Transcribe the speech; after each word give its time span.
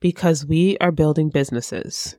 because 0.00 0.46
we 0.46 0.76
are 0.78 0.92
building 0.92 1.28
businesses. 1.28 2.16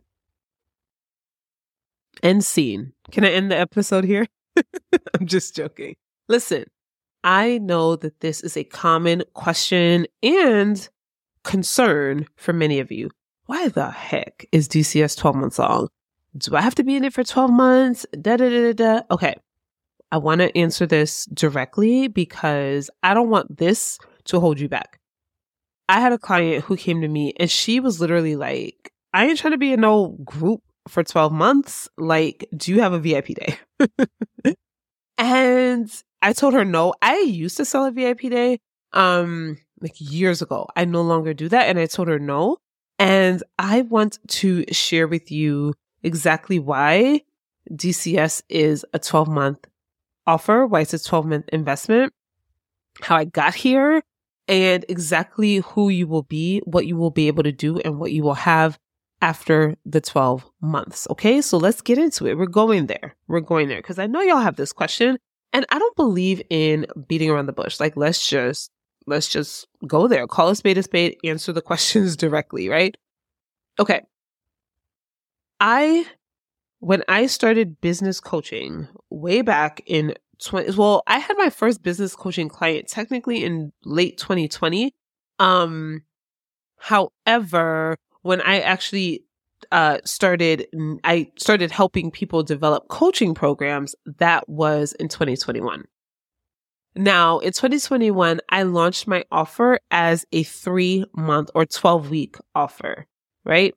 End 2.24 2.44
scene. 2.44 2.94
Can 3.12 3.26
I 3.26 3.32
end 3.32 3.52
the 3.52 3.58
episode 3.58 4.04
here? 4.04 4.28
I'm 5.14 5.26
just 5.26 5.56
joking. 5.56 5.96
Listen, 6.28 6.66
I 7.24 7.58
know 7.58 7.96
that 7.96 8.20
this 8.20 8.42
is 8.42 8.56
a 8.56 8.64
common 8.64 9.24
question 9.34 10.08
and 10.22 10.88
concern 11.44 12.28
for 12.36 12.54
many 12.54 12.80
of 12.80 12.92
you. 12.92 13.10
Why 13.48 13.68
the 13.68 13.90
heck 13.90 14.46
is 14.52 14.68
DCS 14.68 15.18
12 15.18 15.36
months 15.36 15.60
long? 15.60 15.90
Do 16.38 16.56
I 16.56 16.62
have 16.62 16.76
to 16.76 16.84
be 16.84 16.96
in 16.96 17.04
it 17.04 17.14
for 17.14 17.24
12 17.24 17.52
months? 17.52 18.06
Da 18.14 18.38
da 18.38 18.50
da 18.50 18.72
da 18.72 18.74
da. 18.74 19.02
Okay. 19.12 19.36
I 20.14 20.18
want 20.18 20.42
to 20.42 20.56
answer 20.58 20.86
this 20.86 21.26
directly 21.26 22.08
because 22.08 22.90
I 23.02 23.14
don't 23.14 23.30
want 23.30 23.58
this 23.58 23.98
to 24.26 24.40
hold 24.40 24.60
you 24.60 24.70
back. 24.70 25.01
I 25.92 26.00
had 26.00 26.14
a 26.14 26.18
client 26.18 26.64
who 26.64 26.78
came 26.78 27.02
to 27.02 27.08
me 27.10 27.34
and 27.38 27.52
she 27.52 27.82
was 27.82 28.00
literally 28.00 28.38
like, 28.38 28.94
I 29.14 29.26
ain't 29.26 29.38
trying 29.38 29.52
to 29.52 29.58
be 29.58 29.74
in 29.74 29.82
no 29.82 30.18
group 30.24 30.62
for 30.88 31.04
12 31.04 31.34
months. 31.34 31.90
Like, 31.98 32.48
do 32.56 32.72
you 32.72 32.80
have 32.80 32.94
a 32.94 33.00
VIP 33.00 33.36
day? 33.36 33.58
and 35.18 35.92
I 36.22 36.32
told 36.32 36.54
her 36.54 36.64
no. 36.64 36.94
I 37.02 37.18
used 37.18 37.58
to 37.58 37.66
sell 37.66 37.86
a 37.86 37.92
VIP 37.92 38.22
day 38.22 38.60
um 38.94 39.58
like 39.82 39.96
years 39.98 40.42
ago. 40.42 40.66
I 40.78 40.86
no 40.86 41.02
longer 41.02 41.34
do 41.34 41.50
that 41.50 41.68
and 41.68 41.78
I 41.78 41.88
told 41.88 42.08
her 42.08 42.20
no. 42.20 42.56
And 42.98 43.44
I 43.60 43.82
want 43.82 44.18
to 44.30 44.64
share 44.72 45.10
with 45.10 45.30
you 45.30 45.74
exactly 46.04 46.58
why 46.58 47.24
DCS 47.70 48.44
is 48.48 48.86
a 48.94 49.00
12 49.00 49.28
month 49.28 49.68
offer, 50.26 50.66
why 50.66 50.80
it's 50.80 50.94
a 50.94 51.04
12 51.04 51.26
month 51.26 51.50
investment, 51.50 52.14
how 53.02 53.18
I 53.18 53.26
got 53.26 53.56
here, 53.56 54.04
and 54.52 54.84
exactly 54.90 55.58
who 55.58 55.88
you 55.88 56.06
will 56.06 56.24
be, 56.24 56.60
what 56.66 56.86
you 56.86 56.98
will 56.98 57.10
be 57.10 57.28
able 57.28 57.44
to 57.44 57.54
do, 57.54 57.80
and 57.80 58.00
what 58.00 58.12
you 58.12 58.22
will 58.22 58.34
have 58.34 58.78
after 59.22 59.76
the 59.86 60.02
12 60.02 60.46
months. 60.62 61.08
Okay. 61.10 61.42
So 61.42 61.58
let's 61.58 61.82
get 61.82 61.98
into 61.98 62.28
it. 62.28 62.38
We're 62.38 62.48
going 62.48 62.88
there. 62.88 63.16
We're 63.28 63.40
going 63.40 63.70
there 63.70 63.78
because 63.78 63.98
I 63.98 64.08
know 64.08 64.20
y'all 64.20 64.40
have 64.40 64.58
this 64.58 64.74
question 64.74 65.18
and 65.54 65.66
I 65.70 65.80
don't 65.80 65.96
believe 65.96 66.42
in 66.50 66.86
beating 67.08 67.30
around 67.30 67.46
the 67.46 67.54
bush. 67.54 67.80
Like, 67.80 67.96
let's 67.96 68.28
just, 68.28 68.72
let's 69.08 69.30
just 69.30 69.68
go 69.88 70.08
there. 70.08 70.28
Call 70.28 70.50
a 70.50 70.56
spade 70.56 70.78
a 70.78 70.84
spade, 70.84 71.18
answer 71.24 71.54
the 71.54 71.62
questions 71.62 72.18
directly, 72.18 72.68
right? 72.68 72.98
Okay. 73.80 74.02
I, 75.62 76.06
when 76.80 77.04
I 77.08 77.28
started 77.28 77.80
business 77.80 78.20
coaching 78.20 78.90
way 79.10 79.44
back 79.44 79.82
in 79.86 80.16
20, 80.44 80.72
well, 80.76 81.04
I 81.08 81.20
had 81.20 81.38
my 81.38 81.50
first 81.50 81.84
business 81.84 82.16
coaching 82.16 82.50
client 82.50 82.88
technically 82.88 83.44
in 83.44 83.72
late 83.86 84.18
2020. 84.18 84.94
Um, 85.40 86.04
however, 86.78 87.98
when 88.22 88.42
I 88.42 88.60
actually 88.62 89.24
uh, 89.72 90.00
started, 90.04 90.68
I 91.04 91.32
started 91.38 91.72
helping 91.72 92.12
people 92.12 92.44
develop 92.44 92.88
coaching 92.88 93.34
programs. 93.34 93.96
That 94.18 94.48
was 94.50 94.94
in 94.94 95.08
2021. 95.08 95.86
Now, 96.96 97.40
in 97.40 97.54
2021, 97.54 98.42
I 98.50 98.64
launched 98.64 99.08
my 99.08 99.24
offer 99.32 99.80
as 99.92 100.26
a 100.32 100.44
three 100.44 101.06
month 101.16 101.50
or 101.56 101.66
12 101.66 102.10
week 102.10 102.36
offer, 102.54 103.06
right? 103.46 103.74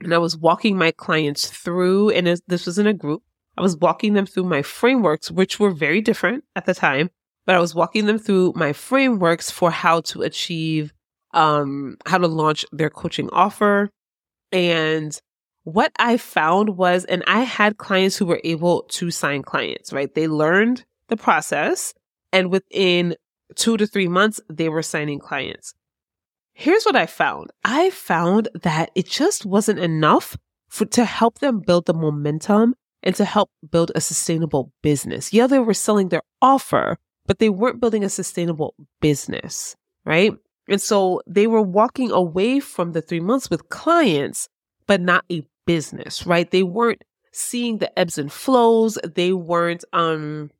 And 0.00 0.12
I 0.12 0.18
was 0.18 0.36
walking 0.36 0.76
my 0.76 0.90
clients 0.90 1.48
through, 1.48 2.10
and 2.10 2.26
this 2.46 2.66
was 2.66 2.78
in 2.78 2.86
a 2.86 2.92
group. 2.92 3.22
I 3.56 3.62
was 3.62 3.76
walking 3.76 4.14
them 4.14 4.26
through 4.26 4.44
my 4.44 4.62
frameworks, 4.62 5.30
which 5.30 5.58
were 5.58 5.70
very 5.70 6.00
different 6.00 6.44
at 6.54 6.66
the 6.66 6.74
time, 6.74 7.10
but 7.46 7.54
I 7.54 7.60
was 7.60 7.74
walking 7.74 8.06
them 8.06 8.18
through 8.18 8.52
my 8.54 8.72
frameworks 8.72 9.50
for 9.50 9.70
how 9.70 10.00
to 10.02 10.22
achieve 10.22 10.92
um, 11.32 11.96
how 12.06 12.18
to 12.18 12.26
launch 12.26 12.64
their 12.72 12.90
coaching 12.90 13.28
offer. 13.30 13.90
And 14.52 15.18
what 15.64 15.92
I 15.98 16.16
found 16.16 16.76
was, 16.76 17.04
and 17.04 17.22
I 17.26 17.40
had 17.40 17.76
clients 17.76 18.16
who 18.16 18.26
were 18.26 18.40
able 18.44 18.82
to 18.90 19.10
sign 19.10 19.42
clients, 19.42 19.92
right? 19.92 20.14
They 20.14 20.28
learned 20.28 20.84
the 21.08 21.16
process 21.16 21.92
and 22.32 22.50
within 22.50 23.16
two 23.54 23.76
to 23.76 23.86
three 23.86 24.08
months, 24.08 24.40
they 24.50 24.68
were 24.68 24.82
signing 24.82 25.18
clients. 25.18 25.74
Here's 26.52 26.84
what 26.84 26.96
I 26.96 27.06
found. 27.06 27.50
I 27.64 27.90
found 27.90 28.48
that 28.62 28.90
it 28.94 29.06
just 29.06 29.44
wasn't 29.44 29.78
enough 29.78 30.36
for, 30.68 30.86
to 30.86 31.04
help 31.04 31.38
them 31.38 31.60
build 31.60 31.86
the 31.86 31.94
momentum 31.94 32.74
and 33.06 33.14
to 33.14 33.24
help 33.24 33.48
build 33.70 33.92
a 33.94 34.00
sustainable 34.00 34.72
business. 34.82 35.32
Yeah, 35.32 35.46
they 35.46 35.60
were 35.60 35.74
selling 35.74 36.08
their 36.08 36.22
offer, 36.42 36.98
but 37.24 37.38
they 37.38 37.48
weren't 37.48 37.80
building 37.80 38.02
a 38.02 38.08
sustainable 38.08 38.74
business, 39.00 39.76
right? 40.04 40.32
And 40.68 40.82
so 40.82 41.22
they 41.24 41.46
were 41.46 41.62
walking 41.62 42.10
away 42.10 42.58
from 42.58 42.92
the 42.92 43.00
three 43.00 43.20
months 43.20 43.48
with 43.48 43.68
clients, 43.68 44.48
but 44.88 45.00
not 45.00 45.24
a 45.30 45.46
business, 45.66 46.26
right? 46.26 46.50
They 46.50 46.64
weren't 46.64 47.04
seeing 47.32 47.78
the 47.78 47.96
ebbs 47.96 48.18
and 48.18 48.32
flows. 48.32 48.98
They 49.04 49.32
weren't, 49.32 49.84
um, 49.92 50.50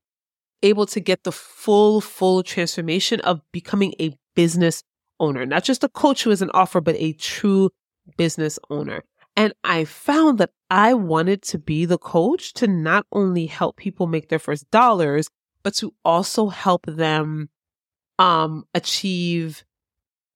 able 0.62 0.86
to 0.86 1.00
get 1.00 1.24
the 1.24 1.32
full, 1.32 2.00
full 2.00 2.44
transformation 2.44 3.20
of 3.22 3.40
becoming 3.52 3.92
a 4.00 4.16
business 4.36 4.84
owner, 5.18 5.44
not 5.46 5.64
just 5.64 5.82
a 5.82 5.88
coach 5.88 6.22
who 6.22 6.30
is 6.30 6.42
an 6.42 6.50
offer, 6.54 6.80
but 6.80 6.94
a 6.98 7.12
true 7.14 7.70
business 8.16 8.58
owner. 8.70 9.02
And 9.36 9.52
I 9.62 9.84
found 9.84 10.38
that 10.38 10.50
I 10.70 10.94
wanted 10.94 11.42
to 11.42 11.58
be 11.58 11.84
the 11.84 11.98
coach 11.98 12.54
to 12.54 12.66
not 12.66 13.06
only 13.12 13.46
help 13.46 13.76
people 13.76 14.06
make 14.06 14.28
their 14.28 14.38
first 14.38 14.70
dollars, 14.70 15.28
but 15.62 15.74
to 15.74 15.94
also 16.04 16.48
help 16.48 16.86
them 16.86 17.50
um 18.18 18.64
achieve 18.72 19.62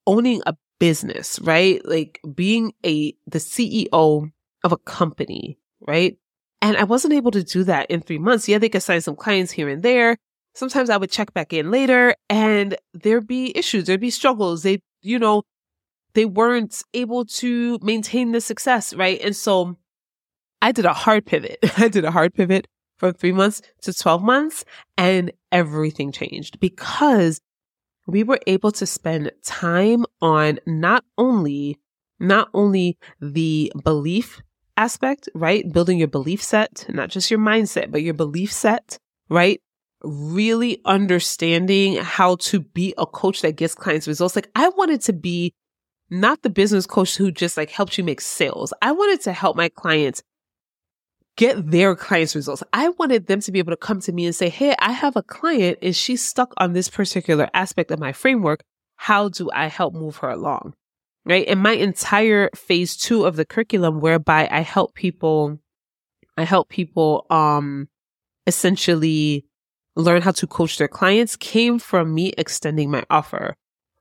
owning 0.07 0.43
a 0.47 0.55
business, 0.81 1.39
right? 1.41 1.81
Like 1.87 2.21
being 2.35 2.73
a, 2.85 3.15
the 3.27 3.39
CEO 3.39 4.33
of 4.65 4.73
a 4.73 4.77
company, 4.79 5.59
right? 5.87 6.17
And 6.61 6.77
I 6.77 6.85
wasn't 6.85 7.15
able 7.15 7.31
to 7.31 7.45
do 7.45 7.63
that 7.65 7.91
in 7.91 8.01
three 8.01 8.19
months. 8.19 8.49
Yeah, 8.49 8.59
they 8.59 8.69
could 8.69 8.83
sign 8.83 9.01
some 9.01 9.17
clients 9.17 9.53
here 9.53 9.69
and 9.69 9.83
there. 9.83 10.17
Sometimes 10.55 10.91
I 10.91 10.97
would 10.97 11.11
check 11.11 11.33
back 11.33 11.53
in 11.53 11.71
later 11.71 12.15
and 12.29 12.77
there'd 12.93 13.29
be 13.29 13.57
issues, 13.57 13.85
there'd 13.85 14.01
be 14.01 14.11
struggles. 14.11 14.63
They, 14.65 14.83
you 15.01 15.19
know, 15.19 15.45
they 16.15 16.25
weren't 16.25 16.83
able 16.95 17.25
to 17.25 17.79
maintain 17.83 18.33
the 18.33 18.41
success, 18.41 18.95
right? 18.95 19.21
And 19.23 19.35
so 19.35 19.77
I 20.63 20.73
did 20.73 20.85
a 20.85 20.93
hard 20.93 21.27
pivot. 21.27 21.59
I 21.77 21.89
did 21.89 22.05
a 22.05 22.11
hard 22.11 22.35
pivot 22.35 22.67
from 22.99 23.15
three 23.15 23.33
months 23.33 23.63
to 23.83 23.95
12 23.95 24.23
months 24.23 24.65
and 24.99 25.33
everything 25.51 26.13
changed 26.13 26.61
because 26.61 27.41
we 28.07 28.23
were 28.23 28.41
able 28.47 28.73
to 28.73 28.87
spend 28.87 29.31
time 29.43 30.05
on 30.21 30.59
not 30.67 31.05
only, 31.17 31.79
not 32.19 32.49
only 32.53 32.99
the 33.21 33.73
belief 33.85 34.43
aspect, 34.77 35.29
right? 35.35 35.71
Building 35.73 35.99
your 35.99 36.09
belief 36.09 36.43
set, 36.43 36.87
not 36.89 37.09
just 37.09 37.31
your 37.31 37.41
mindset, 37.41 37.91
but 37.91 38.03
your 38.03 38.15
belief 38.15 38.53
set, 38.53 38.99
right? 39.29 39.61
Really 40.03 40.81
understanding 40.85 41.97
how 41.97 42.37
to 42.37 42.61
be 42.61 42.95
a 42.99 43.07
coach 43.07 43.43
that 43.43 43.57
gets 43.57 43.75
clients 43.75 44.09
results. 44.09 44.37
Like 44.37 44.51
I 44.55 44.69
wanted 44.71 45.03
to 45.03 45.13
be 45.13 45.55
not 46.11 46.43
the 46.43 46.51
business 46.51 46.87
coach 46.87 47.17
who 47.17 47.31
just 47.31 47.57
like 47.57 47.71
helps 47.71 47.97
you 47.97 48.05
make 48.05 48.21
sales. 48.21 48.73
I 48.83 48.93
wanted 48.93 49.21
to 49.23 49.33
help 49.33 49.57
my 49.57 49.69
clients 49.69 50.23
get 51.37 51.71
their 51.71 51.95
clients 51.95 52.35
results. 52.35 52.63
I 52.73 52.91
wanted 52.91 53.27
them 53.27 53.41
to 53.41 53.53
be 53.53 53.61
able 53.61 53.73
to 53.73 53.77
come 53.77 54.01
to 54.01 54.13
me 54.13 54.27
and 54.27 54.35
say, 54.35 54.49
Hey, 54.49 54.75
I 54.79 54.93
have 54.93 55.17
a 55.17 55.23
client 55.23 55.79
and 55.81 55.95
she's 55.95 56.25
stuck 56.25 56.53
on 56.57 56.73
this 56.73 56.89
particular 56.89 57.49
aspect 57.55 57.91
of 57.91 58.01
my 58.01 58.13
framework. 58.13 58.63
How 58.97 59.29
do 59.29 59.51
I 59.55 59.69
help 59.69 59.95
move 59.95 60.17
her 60.17 60.29
along? 60.29 60.75
Right. 61.25 61.47
And 61.47 61.63
my 61.63 61.73
entire 61.73 62.51
phase 62.55 62.97
two 62.97 63.25
of 63.25 63.37
the 63.37 63.45
curriculum, 63.45 64.01
whereby 64.01 64.49
I 64.51 64.61
help 64.61 64.95
people, 64.95 65.59
I 66.37 66.45
help 66.45 66.69
people, 66.71 67.27
um, 67.31 67.89
essentially 68.47 69.45
learn 69.97 70.23
how 70.23 70.33
to 70.33 70.47
coach 70.47 70.79
their 70.79 70.89
clients 70.89 71.37
came 71.37 71.79
from 71.79 72.15
me 72.15 72.33
extending 72.39 72.91
my 72.91 73.05
offer. 73.11 73.55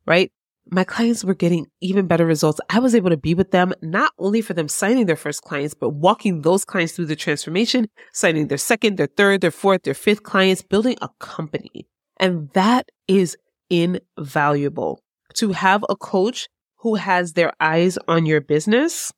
Right 0.06 0.31
my 0.72 0.84
clients 0.84 1.24
were 1.24 1.34
getting 1.34 1.68
even 1.81 2.07
better 2.07 2.25
results. 2.25 2.59
I 2.69 2.80
was 2.80 2.94
able 2.94 3.09
to 3.09 3.18
be 3.18 3.34
with 3.34 3.52
them, 3.52 3.73
not 3.82 4.14
only 4.20 4.41
for 4.41 4.53
them 4.53 4.67
signing 4.67 5.05
their 5.05 5.16
first 5.16 5.41
clients, 5.41 5.73
but 5.73 5.90
walking 5.90 6.41
those 6.41 6.64
clients 6.64 6.93
through 6.93 7.08
the 7.08 7.16
transformation, 7.16 7.88
signing 8.14 8.47
their 8.47 8.58
second, 8.58 8.97
their 8.97 9.08
third, 9.08 9.41
their 9.41 9.52
fourth, 9.52 9.84
their 9.84 9.93
fifth 9.93 10.23
clients, 10.23 10.61
building 10.61 10.96
a 11.02 11.09
company. 11.20 11.88
And 12.17 12.49
that 12.53 12.90
is 13.08 13.35
invaluable 13.70 15.02
to 15.35 15.53
have 15.53 15.84
a 15.90 15.96
coach 15.96 16.47
who 16.78 16.96
has 16.96 17.34
their 17.34 17.52
eyes 17.59 17.97
on 18.08 18.26
your 18.26 18.41
business, 18.41 19.11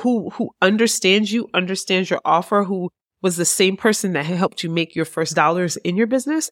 who, 0.00 0.30
who 0.30 0.50
understands 0.62 1.32
you, 1.32 1.48
understands 1.54 2.10
your 2.10 2.20
offer, 2.24 2.64
who 2.64 2.90
was 3.20 3.36
the 3.36 3.44
same 3.44 3.76
person 3.76 4.14
that 4.14 4.24
helped 4.24 4.62
you 4.62 4.70
make 4.70 4.96
your 4.96 5.04
first 5.04 5.36
dollars 5.36 5.76
in 5.78 5.96
your 5.96 6.06
business. 6.06 6.50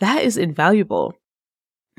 That 0.00 0.22
is 0.24 0.36
invaluable. 0.36 1.14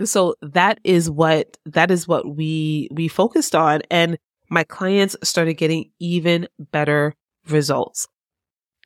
So 0.05 0.35
that 0.41 0.79
is 0.83 1.09
what, 1.09 1.57
that 1.65 1.91
is 1.91 2.07
what 2.07 2.35
we, 2.35 2.87
we 2.91 3.07
focused 3.07 3.55
on. 3.55 3.81
And 3.91 4.17
my 4.49 4.63
clients 4.63 5.15
started 5.23 5.55
getting 5.55 5.91
even 5.99 6.47
better 6.71 7.13
results. 7.47 8.07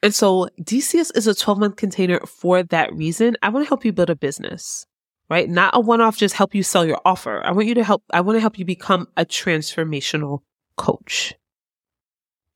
And 0.02 0.14
so 0.14 0.50
DCS 0.62 1.16
is 1.16 1.28
a 1.28 1.36
12 1.36 1.60
month 1.60 1.76
container 1.78 2.20
for 2.22 2.64
that 2.64 2.94
reason. 2.94 3.38
I 3.42 3.50
want 3.50 3.66
to 3.66 3.70
help 3.70 3.86
you 3.86 3.94
build 3.94 4.10
a 4.10 4.16
business. 4.16 4.86
right? 5.30 5.50
Not 5.50 5.76
a 5.76 5.80
one 5.80 6.02
off, 6.02 6.18
just 6.18 6.36
help 6.36 6.54
you 6.54 6.64
sell 6.64 6.86
your 6.86 7.00
offer. 7.06 7.42
I 7.46 7.52
want 7.52 7.68
you 7.68 7.74
to 7.76 7.84
help, 7.84 8.04
I 8.12 8.22
want 8.22 8.36
to 8.36 8.42
help 8.42 8.60
you 8.60 8.66
become 8.66 9.08
a 9.16 9.26
transformational 9.26 10.40
coach. 10.78 11.34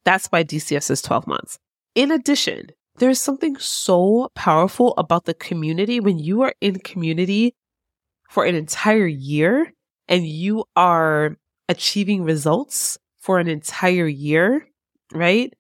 That's 0.04 0.28
why 0.28 0.44
DCS 0.44 0.92
is 0.92 1.02
12 1.02 1.28
months. 1.28 1.58
In 1.96 2.12
addition, 2.12 2.68
there's 2.98 3.22
something 3.22 3.58
so 3.58 4.30
powerful 4.36 4.94
about 4.98 5.26
the 5.26 5.34
community 5.34 6.00
when 6.00 6.20
you 6.20 6.42
are 6.42 6.54
in 6.62 6.80
community 6.80 7.56
for 8.30 8.46
an 8.46 8.56
entire 8.56 9.08
year 9.08 9.74
and 10.08 10.28
you 10.28 10.66
are 10.76 11.38
achieving 11.70 12.24
results 12.24 12.98
for 13.20 13.40
an 13.40 13.48
entire 13.48 14.08
year, 14.08 14.68
right? 15.14 15.54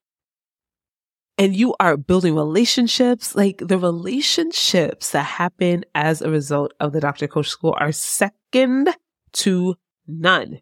And 1.37 1.55
you 1.55 1.75
are 1.79 1.97
building 1.97 2.35
relationships, 2.35 3.35
like 3.35 3.59
the 3.59 3.77
relationships 3.77 5.11
that 5.11 5.23
happen 5.23 5.85
as 5.93 6.21
a 6.21 6.31
result 6.31 6.73
of 6.79 6.93
the 6.93 7.01
Dr. 7.01 7.27
Coach 7.27 7.49
School 7.49 7.75
are 7.77 7.91
second 7.91 8.89
to 9.33 9.75
none. 10.07 10.59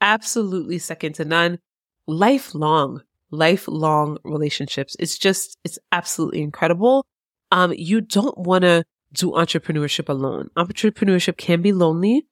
Absolutely 0.00 0.78
second 0.78 1.14
to 1.16 1.24
none. 1.24 1.58
Lifelong, 2.08 3.02
lifelong 3.30 4.18
relationships. 4.24 4.96
It's 4.98 5.16
just, 5.16 5.58
it's 5.64 5.78
absolutely 5.92 6.42
incredible. 6.42 7.06
Um, 7.52 7.72
you 7.76 8.00
don't 8.00 8.36
want 8.38 8.62
to 8.62 8.84
do 9.12 9.32
entrepreneurship 9.32 10.08
alone. 10.08 10.50
Entrepreneurship 10.56 11.36
can 11.36 11.62
be 11.62 11.72
lonely, 11.72 12.26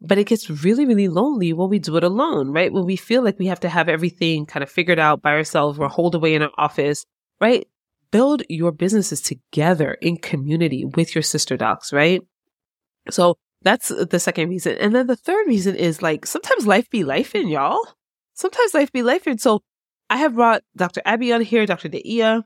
but 0.00 0.18
it 0.18 0.26
gets 0.26 0.48
really, 0.48 0.86
really 0.86 1.08
lonely 1.08 1.52
when 1.52 1.68
we 1.68 1.78
do 1.78 1.96
it 1.96 2.04
alone, 2.04 2.50
right? 2.50 2.72
When 2.72 2.86
we 2.86 2.96
feel 2.96 3.22
like 3.22 3.38
we 3.38 3.46
have 3.46 3.60
to 3.60 3.68
have 3.68 3.88
everything 3.88 4.46
kind 4.46 4.62
of 4.62 4.70
figured 4.70 4.98
out 4.98 5.22
by 5.22 5.32
ourselves 5.32 5.78
or 5.78 5.88
hold 5.88 6.14
away 6.14 6.34
in 6.34 6.42
our 6.42 6.50
office, 6.56 7.04
right? 7.40 7.66
Build 8.10 8.42
your 8.48 8.72
businesses 8.72 9.20
together 9.20 9.94
in 10.00 10.16
community 10.16 10.84
with 10.84 11.14
your 11.14 11.22
sister 11.22 11.56
docs, 11.56 11.92
right? 11.92 12.22
So 13.10 13.36
that's 13.62 13.88
the 13.88 14.18
second 14.18 14.48
reason. 14.48 14.76
And 14.78 14.94
then 14.94 15.06
the 15.06 15.16
third 15.16 15.46
reason 15.46 15.76
is 15.76 16.02
like 16.02 16.26
sometimes 16.26 16.66
life 16.66 16.88
be 16.90 17.04
life 17.04 17.34
in 17.34 17.48
y'all. 17.48 17.86
Sometimes 18.34 18.74
life 18.74 18.90
be 18.90 19.02
life 19.02 19.26
in. 19.26 19.38
So 19.38 19.60
I 20.08 20.16
have 20.16 20.34
brought 20.34 20.62
Dr. 20.76 21.02
Abby 21.04 21.32
on 21.32 21.42
here, 21.42 21.66
Dr. 21.66 21.88
Deia 21.88 22.42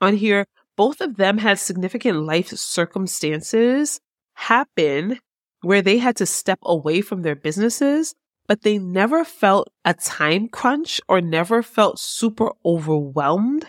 on 0.00 0.16
here. 0.16 0.46
Both 0.76 1.00
of 1.00 1.16
them 1.16 1.38
had 1.38 1.58
significant 1.58 2.24
life 2.24 2.48
circumstances 2.48 4.00
happen 4.34 5.18
where 5.62 5.82
they 5.82 5.98
had 5.98 6.16
to 6.16 6.26
step 6.26 6.58
away 6.62 7.00
from 7.00 7.22
their 7.22 7.36
businesses, 7.36 8.14
but 8.46 8.62
they 8.62 8.78
never 8.78 9.24
felt 9.24 9.68
a 9.84 9.94
time 9.94 10.48
crunch 10.48 11.00
or 11.08 11.20
never 11.20 11.62
felt 11.62 11.98
super 11.98 12.50
overwhelmed 12.64 13.66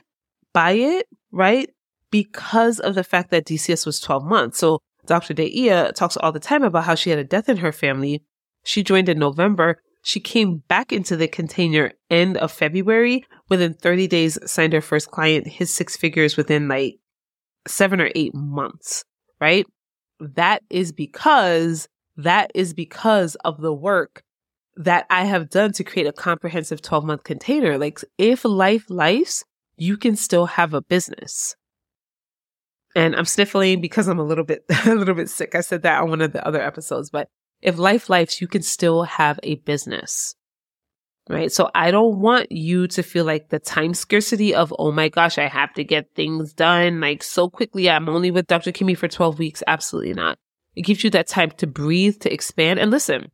by 0.53 0.71
it, 0.71 1.07
right? 1.31 1.69
Because 2.09 2.79
of 2.79 2.95
the 2.95 3.03
fact 3.03 3.31
that 3.31 3.45
DCS 3.45 3.85
was 3.85 3.99
12 3.99 4.25
months. 4.25 4.59
So 4.59 4.79
Dr. 5.05 5.33
Deia 5.33 5.93
talks 5.93 6.17
all 6.17 6.31
the 6.31 6.39
time 6.39 6.63
about 6.63 6.85
how 6.85 6.95
she 6.95 7.09
had 7.09 7.19
a 7.19 7.23
death 7.23 7.49
in 7.49 7.57
her 7.57 7.71
family. 7.71 8.23
She 8.63 8.83
joined 8.83 9.09
in 9.09 9.19
November. 9.19 9.81
She 10.03 10.19
came 10.19 10.63
back 10.67 10.91
into 10.91 11.15
the 11.15 11.27
container 11.27 11.91
end 12.09 12.37
of 12.37 12.51
February. 12.51 13.25
Within 13.53 13.73
30 13.75 14.07
days, 14.07 14.39
signed 14.45 14.73
her 14.73 14.81
first 14.81 15.11
client, 15.11 15.47
his 15.47 15.71
six 15.71 15.95
figures 15.95 16.35
within 16.35 16.67
like 16.67 16.95
seven 17.67 18.01
or 18.01 18.09
eight 18.15 18.33
months, 18.33 19.03
right? 19.39 19.65
that 20.19 20.63
is 20.69 20.91
because 20.91 21.87
that 22.15 22.51
is 22.55 22.73
because 22.73 23.35
of 23.43 23.61
the 23.61 23.73
work 23.73 24.23
that 24.75 25.05
I 25.09 25.25
have 25.25 25.49
done 25.49 25.71
to 25.73 25.83
create 25.83 26.07
a 26.07 26.13
comprehensive 26.13 26.81
12 26.81 27.05
month 27.05 27.23
container. 27.23 27.77
Like 27.77 27.99
if 28.17 28.45
life 28.45 28.89
lives, 28.89 29.43
you 29.75 29.97
can 29.97 30.15
still 30.15 30.45
have 30.45 30.73
a 30.73 30.81
business. 30.81 31.55
And 32.95 33.15
I'm 33.15 33.25
sniffling 33.25 33.81
because 33.81 34.07
I'm 34.07 34.19
a 34.19 34.23
little 34.23 34.43
bit, 34.43 34.63
a 34.85 34.95
little 34.95 35.15
bit 35.15 35.29
sick. 35.29 35.55
I 35.55 35.61
said 35.61 35.81
that 35.83 36.01
on 36.01 36.09
one 36.09 36.21
of 36.21 36.33
the 36.33 36.45
other 36.47 36.61
episodes, 36.61 37.09
but 37.09 37.27
if 37.61 37.77
life 37.77 38.09
lives, 38.09 38.41
you 38.41 38.47
can 38.47 38.61
still 38.61 39.03
have 39.03 39.39
a 39.41 39.55
business 39.55 40.35
right? 41.29 41.51
So 41.51 41.69
I 41.73 41.91
don't 41.91 42.19
want 42.19 42.51
you 42.51 42.87
to 42.87 43.03
feel 43.03 43.25
like 43.25 43.49
the 43.49 43.59
time 43.59 43.93
scarcity 43.93 44.53
of, 44.53 44.73
oh 44.77 44.91
my 44.91 45.09
gosh, 45.09 45.37
I 45.37 45.47
have 45.47 45.73
to 45.73 45.83
get 45.83 46.13
things 46.15 46.53
done 46.53 46.99
like 46.99 47.23
so 47.23 47.49
quickly. 47.49 47.89
I'm 47.89 48.09
only 48.09 48.31
with 48.31 48.47
Dr. 48.47 48.71
Kimmy 48.71 48.97
for 48.97 49.07
12 49.07 49.39
weeks. 49.39 49.63
Absolutely 49.67 50.13
not. 50.13 50.37
It 50.75 50.81
gives 50.81 51.03
you 51.03 51.09
that 51.11 51.27
time 51.27 51.51
to 51.51 51.67
breathe, 51.67 52.19
to 52.21 52.33
expand. 52.33 52.79
And 52.79 52.91
listen, 52.91 53.31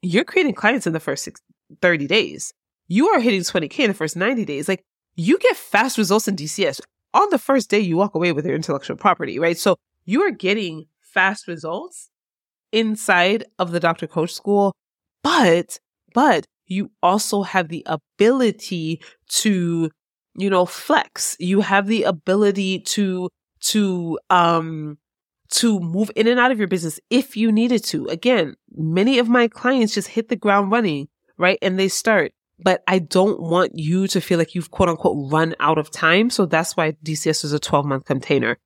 you're 0.00 0.24
creating 0.24 0.54
clients 0.54 0.86
in 0.86 0.92
the 0.92 1.00
first 1.00 1.24
six, 1.24 1.40
30 1.80 2.06
days. 2.06 2.52
You 2.88 3.08
are 3.08 3.20
hitting 3.20 3.40
20K 3.40 3.80
in 3.80 3.90
the 3.90 3.94
first 3.94 4.16
90 4.16 4.44
days. 4.44 4.68
Like 4.68 4.82
you 5.14 5.38
get 5.38 5.56
fast 5.56 5.98
results 5.98 6.28
in 6.28 6.36
DCS. 6.36 6.80
On 7.14 7.28
the 7.30 7.38
first 7.38 7.68
day, 7.68 7.78
you 7.78 7.96
walk 7.96 8.14
away 8.14 8.32
with 8.32 8.46
your 8.46 8.54
intellectual 8.54 8.96
property, 8.96 9.38
right? 9.38 9.58
So 9.58 9.76
you 10.04 10.22
are 10.22 10.30
getting 10.30 10.86
fast 11.00 11.46
results 11.46 12.10
inside 12.72 13.44
of 13.58 13.70
the 13.70 13.80
Dr. 13.80 14.06
Coach 14.06 14.32
School, 14.32 14.72
but, 15.22 15.78
but 16.14 16.46
you 16.66 16.90
also 17.02 17.42
have 17.42 17.68
the 17.68 17.84
ability 17.86 19.02
to, 19.28 19.90
you 20.36 20.50
know, 20.50 20.66
flex. 20.66 21.36
You 21.38 21.60
have 21.60 21.86
the 21.86 22.04
ability 22.04 22.80
to, 22.80 23.28
to, 23.60 24.18
um, 24.30 24.98
to 25.50 25.78
move 25.80 26.10
in 26.16 26.26
and 26.26 26.40
out 26.40 26.50
of 26.50 26.58
your 26.58 26.68
business 26.68 26.98
if 27.10 27.36
you 27.36 27.52
needed 27.52 27.84
to. 27.84 28.06
Again, 28.06 28.54
many 28.74 29.18
of 29.18 29.28
my 29.28 29.48
clients 29.48 29.94
just 29.94 30.08
hit 30.08 30.28
the 30.28 30.36
ground 30.36 30.72
running, 30.72 31.08
right? 31.36 31.58
And 31.60 31.78
they 31.78 31.88
start. 31.88 32.32
But 32.58 32.82
I 32.86 33.00
don't 33.00 33.40
want 33.40 33.72
you 33.74 34.06
to 34.08 34.20
feel 34.20 34.38
like 34.38 34.54
you've 34.54 34.70
quote 34.70 34.88
unquote 34.88 35.30
run 35.32 35.54
out 35.60 35.78
of 35.78 35.90
time. 35.90 36.30
So 36.30 36.46
that's 36.46 36.76
why 36.76 36.92
DCS 37.04 37.44
is 37.44 37.52
a 37.52 37.58
12 37.58 37.84
month 37.84 38.04
container. 38.04 38.56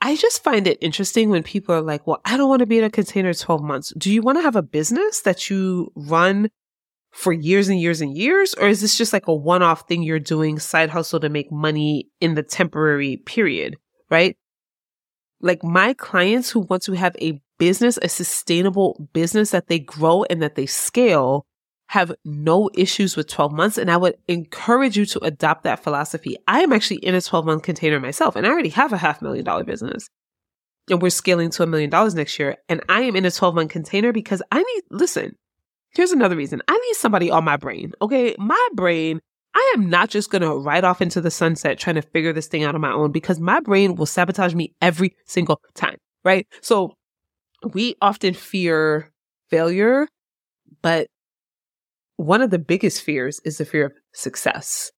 I 0.00 0.16
just 0.16 0.42
find 0.42 0.66
it 0.66 0.78
interesting 0.80 1.28
when 1.28 1.42
people 1.42 1.74
are 1.74 1.82
like, 1.82 2.06
well, 2.06 2.20
I 2.24 2.38
don't 2.38 2.48
want 2.48 2.60
to 2.60 2.66
be 2.66 2.78
in 2.78 2.84
a 2.84 2.90
container 2.90 3.34
12 3.34 3.62
months. 3.62 3.92
Do 3.98 4.10
you 4.10 4.22
want 4.22 4.38
to 4.38 4.42
have 4.42 4.56
a 4.56 4.62
business 4.62 5.20
that 5.22 5.50
you 5.50 5.92
run 5.94 6.50
for 7.10 7.32
years 7.32 7.68
and 7.68 7.80
years 7.80 8.00
and 8.00 8.16
years? 8.16 8.54
Or 8.54 8.68
is 8.68 8.80
this 8.80 8.96
just 8.96 9.12
like 9.12 9.26
a 9.28 9.34
one 9.34 9.62
off 9.62 9.86
thing 9.88 10.02
you're 10.02 10.18
doing, 10.18 10.58
side 10.58 10.90
hustle 10.90 11.20
to 11.20 11.28
make 11.28 11.50
money 11.50 12.08
in 12.20 12.34
the 12.34 12.42
temporary 12.42 13.18
period, 13.18 13.76
right? 14.10 14.36
Like 15.40 15.64
my 15.64 15.94
clients 15.94 16.50
who 16.50 16.60
want 16.60 16.82
to 16.82 16.92
have 16.92 17.16
a 17.20 17.40
business, 17.58 17.98
a 18.02 18.08
sustainable 18.08 19.08
business 19.12 19.50
that 19.50 19.68
they 19.68 19.78
grow 19.78 20.24
and 20.24 20.42
that 20.42 20.54
they 20.54 20.66
scale 20.66 21.46
have 21.88 22.12
no 22.24 22.70
issues 22.74 23.16
with 23.16 23.26
12 23.26 23.52
months. 23.52 23.76
And 23.76 23.90
I 23.90 23.96
would 23.96 24.14
encourage 24.28 24.96
you 24.96 25.04
to 25.06 25.24
adopt 25.24 25.64
that 25.64 25.82
philosophy. 25.82 26.36
I 26.46 26.60
am 26.60 26.72
actually 26.72 26.98
in 26.98 27.16
a 27.16 27.20
12 27.20 27.44
month 27.44 27.62
container 27.64 27.98
myself 27.98 28.36
and 28.36 28.46
I 28.46 28.50
already 28.50 28.68
have 28.70 28.92
a 28.92 28.96
half 28.96 29.20
million 29.20 29.44
dollar 29.44 29.64
business 29.64 30.08
and 30.88 31.02
we're 31.02 31.10
scaling 31.10 31.50
to 31.50 31.62
a 31.62 31.66
million 31.66 31.90
dollars 31.90 32.14
next 32.14 32.38
year. 32.38 32.56
And 32.68 32.80
I 32.88 33.02
am 33.02 33.16
in 33.16 33.24
a 33.24 33.30
12 33.30 33.54
month 33.54 33.70
container 33.70 34.12
because 34.12 34.42
I 34.50 34.62
need, 34.62 34.82
listen, 34.90 35.36
Here's 35.92 36.12
another 36.12 36.36
reason. 36.36 36.62
I 36.68 36.72
need 36.72 36.94
somebody 36.94 37.30
on 37.30 37.44
my 37.44 37.56
brain. 37.56 37.92
Okay. 38.00 38.34
My 38.38 38.68
brain, 38.74 39.20
I 39.54 39.72
am 39.76 39.90
not 39.90 40.08
just 40.08 40.30
going 40.30 40.42
to 40.42 40.54
ride 40.54 40.84
off 40.84 41.02
into 41.02 41.20
the 41.20 41.30
sunset 41.30 41.78
trying 41.78 41.96
to 41.96 42.02
figure 42.02 42.32
this 42.32 42.46
thing 42.46 42.62
out 42.62 42.74
on 42.74 42.80
my 42.80 42.92
own 42.92 43.10
because 43.10 43.40
my 43.40 43.60
brain 43.60 43.96
will 43.96 44.06
sabotage 44.06 44.54
me 44.54 44.74
every 44.80 45.16
single 45.26 45.60
time. 45.74 45.96
Right. 46.24 46.46
So 46.60 46.94
we 47.72 47.96
often 48.00 48.34
fear 48.34 49.10
failure, 49.48 50.06
but 50.82 51.08
one 52.16 52.42
of 52.42 52.50
the 52.50 52.58
biggest 52.58 53.02
fears 53.02 53.40
is 53.44 53.58
the 53.58 53.64
fear 53.64 53.86
of 53.86 53.92
success. 54.12 54.90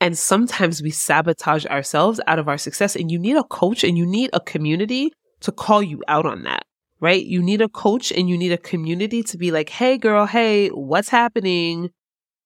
And 0.00 0.16
sometimes 0.16 0.82
we 0.82 0.90
sabotage 0.90 1.66
ourselves 1.66 2.20
out 2.26 2.38
of 2.38 2.48
our 2.48 2.58
success 2.58 2.96
and 2.96 3.10
you 3.10 3.18
need 3.18 3.36
a 3.36 3.44
coach 3.44 3.84
and 3.84 3.98
you 3.98 4.06
need 4.06 4.30
a 4.32 4.40
community 4.40 5.12
to 5.40 5.52
call 5.52 5.82
you 5.82 6.02
out 6.08 6.26
on 6.26 6.42
that 6.44 6.64
right? 7.00 7.24
You 7.24 7.42
need 7.42 7.60
a 7.60 7.68
coach 7.68 8.12
and 8.12 8.28
you 8.28 8.38
need 8.38 8.52
a 8.52 8.58
community 8.58 9.22
to 9.24 9.38
be 9.38 9.50
like, 9.50 9.68
hey, 9.68 9.98
girl, 9.98 10.26
hey, 10.26 10.68
what's 10.68 11.08
happening? 11.08 11.90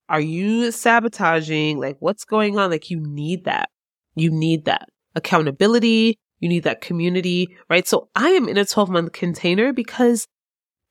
Are 0.08 0.20
you 0.20 0.72
sabotaging? 0.72 1.78
Like, 1.78 1.96
what's 2.00 2.24
going 2.24 2.58
on? 2.58 2.70
Like, 2.70 2.90
you 2.90 3.00
need 3.00 3.44
that. 3.44 3.68
You 4.14 4.30
need 4.30 4.64
that 4.64 4.88
accountability. 5.14 6.18
You 6.40 6.48
need 6.48 6.64
that 6.64 6.80
community, 6.80 7.56
right? 7.68 7.86
So 7.86 8.08
I 8.14 8.30
am 8.30 8.48
in 8.48 8.56
a 8.56 8.64
12 8.64 8.90
month 8.90 9.12
container 9.12 9.72
because 9.72 10.26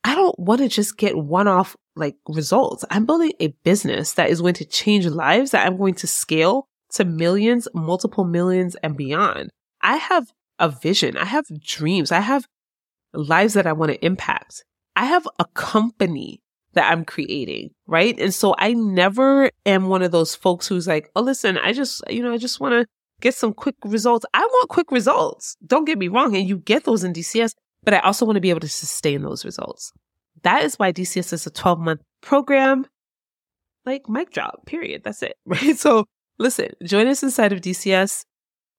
I 0.04 0.14
don't 0.14 0.38
want 0.38 0.60
to 0.60 0.68
just 0.68 0.96
get 0.96 1.16
one 1.16 1.48
off 1.48 1.76
like 1.96 2.16
results. 2.28 2.84
I'm 2.90 3.06
building 3.06 3.32
a 3.40 3.48
business 3.64 4.14
that 4.14 4.30
is 4.30 4.40
going 4.40 4.54
to 4.54 4.64
change 4.64 5.06
lives 5.06 5.50
that 5.50 5.66
I'm 5.66 5.76
going 5.76 5.94
to 5.94 6.06
scale 6.06 6.68
to 6.92 7.04
millions, 7.04 7.68
multiple 7.74 8.24
millions 8.24 8.76
and 8.76 8.96
beyond. 8.96 9.50
I 9.82 9.96
have 9.96 10.32
a 10.58 10.68
vision. 10.68 11.16
I 11.16 11.24
have 11.24 11.46
dreams. 11.60 12.12
I 12.12 12.20
have 12.20 12.46
lives 13.18 13.54
that 13.54 13.66
I 13.66 13.72
want 13.72 13.92
to 13.92 14.04
impact. 14.04 14.64
I 14.96 15.04
have 15.06 15.26
a 15.38 15.44
company 15.54 16.40
that 16.74 16.90
I'm 16.90 17.04
creating, 17.04 17.70
right? 17.86 18.18
And 18.18 18.32
so 18.32 18.54
I 18.58 18.74
never 18.74 19.50
am 19.66 19.88
one 19.88 20.02
of 20.02 20.12
those 20.12 20.34
folks 20.34 20.66
who's 20.66 20.86
like, 20.86 21.10
oh, 21.16 21.22
listen, 21.22 21.58
I 21.58 21.72
just, 21.72 22.02
you 22.08 22.22
know, 22.22 22.32
I 22.32 22.38
just 22.38 22.60
want 22.60 22.72
to 22.72 22.86
get 23.20 23.34
some 23.34 23.52
quick 23.52 23.76
results. 23.84 24.26
I 24.34 24.40
want 24.40 24.68
quick 24.68 24.92
results. 24.92 25.56
Don't 25.66 25.84
get 25.84 25.98
me 25.98 26.08
wrong. 26.08 26.36
And 26.36 26.48
you 26.48 26.58
get 26.58 26.84
those 26.84 27.04
in 27.04 27.12
DCS, 27.12 27.54
but 27.84 27.94
I 27.94 27.98
also 28.00 28.24
want 28.24 28.36
to 28.36 28.40
be 28.40 28.50
able 28.50 28.60
to 28.60 28.68
sustain 28.68 29.22
those 29.22 29.44
results. 29.44 29.92
That 30.42 30.62
is 30.64 30.76
why 30.76 30.92
DCS 30.92 31.32
is 31.32 31.46
a 31.46 31.50
12 31.50 31.80
month 31.80 32.00
program. 32.20 32.86
Like 33.84 34.08
mic 34.08 34.30
drop, 34.30 34.66
period. 34.66 35.02
That's 35.02 35.22
it, 35.22 35.36
right? 35.46 35.76
So 35.76 36.04
listen, 36.38 36.70
join 36.84 37.06
us 37.08 37.22
inside 37.22 37.52
of 37.52 37.60
DCS 37.60 38.24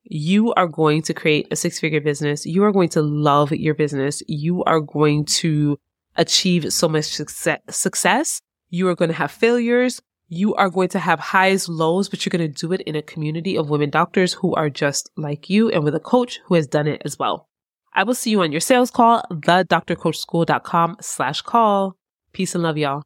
you 0.09 0.51
are 0.55 0.67
going 0.67 1.03
to 1.03 1.13
create 1.13 1.47
a 1.51 1.55
six 1.55 1.79
figure 1.79 2.01
business. 2.01 2.45
You 2.45 2.63
are 2.63 2.71
going 2.71 2.89
to 2.89 3.01
love 3.01 3.51
your 3.51 3.75
business. 3.75 4.23
You 4.27 4.63
are 4.63 4.79
going 4.79 5.25
to 5.25 5.77
achieve 6.15 6.73
so 6.73 6.89
much 6.89 7.05
success. 7.05 8.41
You 8.71 8.87
are 8.87 8.95
going 8.95 9.09
to 9.09 9.15
have 9.15 9.31
failures. 9.31 10.01
You 10.27 10.55
are 10.55 10.69
going 10.69 10.89
to 10.89 10.99
have 10.99 11.19
highs, 11.19 11.69
lows, 11.69 12.09
but 12.09 12.25
you're 12.25 12.31
going 12.31 12.51
to 12.51 12.59
do 12.59 12.73
it 12.73 12.81
in 12.81 12.95
a 12.95 13.03
community 13.03 13.55
of 13.55 13.69
women 13.69 13.91
doctors 13.91 14.33
who 14.33 14.53
are 14.55 14.69
just 14.69 15.11
like 15.15 15.49
you 15.49 15.69
and 15.69 15.83
with 15.83 15.95
a 15.95 15.99
coach 15.99 16.39
who 16.45 16.55
has 16.55 16.67
done 16.67 16.87
it 16.87 17.03
as 17.05 17.17
well. 17.17 17.47
I 17.93 18.03
will 18.03 18.15
see 18.15 18.31
you 18.31 18.41
on 18.41 18.51
your 18.51 18.61
sales 18.61 18.91
call, 18.91 19.23
thedrcoachschool.com 19.31 20.97
slash 21.01 21.41
call. 21.41 21.95
Peace 22.33 22.55
and 22.55 22.63
love, 22.63 22.77
y'all. 22.77 23.03